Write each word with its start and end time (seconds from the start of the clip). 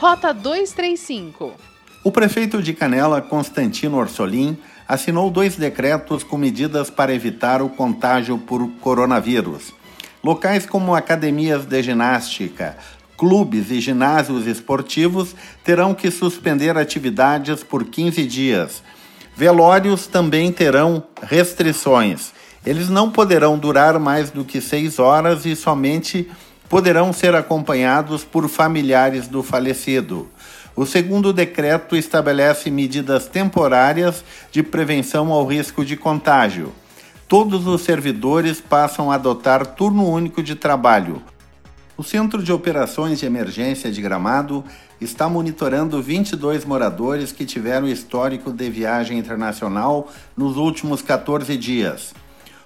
Rota 0.00 0.32
235. 0.32 1.52
O 2.02 2.10
prefeito 2.10 2.62
de 2.62 2.72
Canela, 2.72 3.20
Constantino 3.20 3.98
Orsolim, 3.98 4.56
assinou 4.88 5.30
dois 5.30 5.56
decretos 5.56 6.24
com 6.24 6.38
medidas 6.38 6.88
para 6.88 7.12
evitar 7.12 7.60
o 7.60 7.68
contágio 7.68 8.38
por 8.38 8.66
coronavírus. 8.80 9.74
Locais 10.24 10.64
como 10.64 10.94
academias 10.94 11.66
de 11.66 11.82
ginástica, 11.82 12.78
clubes 13.18 13.70
e 13.70 13.78
ginásios 13.78 14.46
esportivos 14.46 15.36
terão 15.62 15.92
que 15.92 16.10
suspender 16.10 16.78
atividades 16.78 17.62
por 17.62 17.84
15 17.84 18.26
dias. 18.26 18.82
Velórios 19.36 20.06
também 20.06 20.50
terão 20.50 21.04
restrições. 21.22 22.32
Eles 22.64 22.88
não 22.88 23.10
poderão 23.10 23.58
durar 23.58 23.98
mais 23.98 24.30
do 24.30 24.46
que 24.46 24.62
seis 24.62 24.98
horas 24.98 25.44
e 25.44 25.54
somente 25.54 26.26
poderão 26.70 27.12
ser 27.12 27.34
acompanhados 27.34 28.22
por 28.22 28.48
familiares 28.48 29.26
do 29.26 29.42
falecido. 29.42 30.28
O 30.76 30.86
segundo 30.86 31.32
decreto 31.32 31.96
estabelece 31.96 32.70
medidas 32.70 33.26
temporárias 33.26 34.24
de 34.52 34.62
prevenção 34.62 35.32
ao 35.32 35.44
risco 35.44 35.84
de 35.84 35.96
contágio. 35.96 36.72
Todos 37.26 37.66
os 37.66 37.82
servidores 37.82 38.60
passam 38.60 39.10
a 39.10 39.16
adotar 39.16 39.66
turno 39.66 40.08
único 40.08 40.44
de 40.44 40.54
trabalho. 40.54 41.20
O 41.96 42.04
Centro 42.04 42.40
de 42.40 42.52
Operações 42.52 43.18
de 43.18 43.26
Emergência 43.26 43.90
de 43.90 44.00
Gramado 44.00 44.64
está 45.00 45.28
monitorando 45.28 46.00
22 46.00 46.64
moradores 46.64 47.32
que 47.32 47.44
tiveram 47.44 47.88
histórico 47.88 48.52
de 48.52 48.70
viagem 48.70 49.18
internacional 49.18 50.08
nos 50.36 50.56
últimos 50.56 51.02
14 51.02 51.56
dias. 51.56 52.14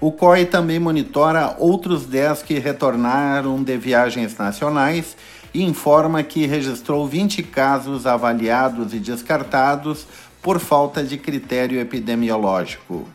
O 0.00 0.12
COI 0.12 0.46
também 0.46 0.78
monitora 0.78 1.56
outros 1.58 2.06
10 2.06 2.42
que 2.44 2.58
retornaram 2.60 3.60
de 3.60 3.76
viagens 3.76 4.36
nacionais 4.36 5.16
e 5.52 5.64
informa 5.64 6.22
que 6.22 6.46
registrou 6.46 7.06
20 7.06 7.42
casos 7.42 8.06
avaliados 8.06 8.94
e 8.94 9.00
descartados 9.00 10.06
por 10.40 10.60
falta 10.60 11.02
de 11.02 11.18
critério 11.18 11.80
epidemiológico. 11.80 13.08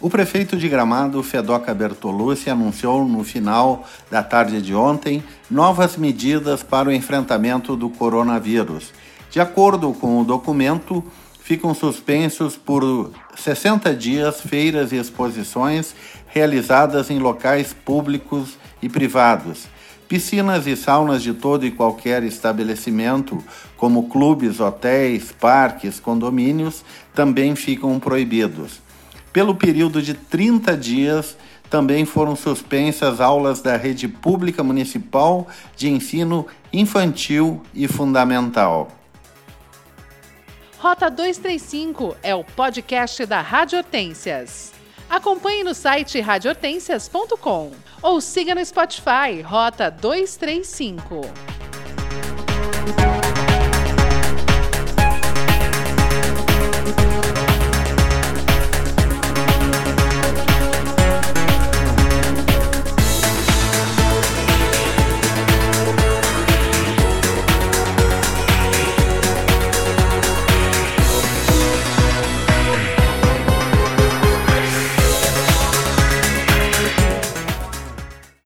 O 0.00 0.08
prefeito 0.08 0.56
de 0.56 0.68
Gramado, 0.68 1.22
Fedoca 1.22 1.74
Bertolucci, 1.74 2.50
anunciou 2.50 3.04
no 3.04 3.24
final 3.24 3.84
da 4.10 4.22
tarde 4.22 4.62
de 4.62 4.74
ontem 4.74 5.24
novas 5.50 5.96
medidas 5.96 6.62
para 6.62 6.88
o 6.88 6.92
enfrentamento 6.92 7.74
do 7.74 7.88
coronavírus. 7.88 8.92
De 9.30 9.40
acordo 9.40 9.92
com 9.92 10.20
o 10.20 10.24
documento, 10.24 11.02
ficam 11.44 11.74
suspensos 11.74 12.56
por 12.56 13.12
60 13.36 13.94
dias 13.94 14.40
feiras 14.40 14.92
e 14.92 14.96
exposições 14.96 15.94
realizadas 16.26 17.10
em 17.10 17.18
locais 17.18 17.74
públicos 17.74 18.56
e 18.80 18.88
privados. 18.88 19.66
Piscinas 20.08 20.66
e 20.66 20.74
saunas 20.74 21.22
de 21.22 21.34
todo 21.34 21.66
e 21.66 21.70
qualquer 21.70 22.22
estabelecimento, 22.22 23.44
como 23.76 24.08
clubes, 24.08 24.58
hotéis, 24.58 25.32
parques, 25.32 26.00
condomínios, 26.00 26.82
também 27.14 27.54
ficam 27.54 28.00
proibidos. 28.00 28.80
Pelo 29.30 29.54
período 29.54 30.00
de 30.00 30.14
30 30.14 30.74
dias, 30.78 31.36
também 31.68 32.06
foram 32.06 32.34
suspensas 32.36 33.20
aulas 33.20 33.60
da 33.60 33.76
rede 33.76 34.08
pública 34.08 34.62
municipal 34.62 35.46
de 35.76 35.90
ensino 35.90 36.46
infantil 36.72 37.60
e 37.74 37.86
fundamental. 37.86 39.03
Rota 40.84 41.08
235 41.08 42.14
é 42.22 42.34
o 42.34 42.44
podcast 42.44 43.24
da 43.24 43.40
Rádio 43.40 43.78
Hortências. 43.78 44.70
Acompanhe 45.08 45.64
no 45.64 45.72
site 45.72 46.20
radiohortências.com 46.20 47.72
ou 48.02 48.20
siga 48.20 48.54
no 48.54 48.62
Spotify 48.62 49.40
Rota 49.42 49.90
235. 49.90 51.22